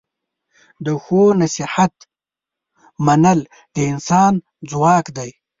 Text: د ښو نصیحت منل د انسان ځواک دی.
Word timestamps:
د 0.85 0.87
ښو 1.03 1.21
نصیحت 1.41 1.95
منل 3.05 3.39
د 3.75 3.77
انسان 3.91 4.33
ځواک 4.69 5.05
دی. 5.17 5.29